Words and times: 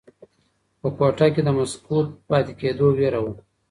په 0.81 0.87
کوټه 0.97 1.27
کې 1.33 1.41
د 1.43 1.49
مسکوت 1.57 2.07
پاتې 2.29 2.53
کېدو 2.59 2.87
ویره 2.97 3.19
وه. 3.23 3.33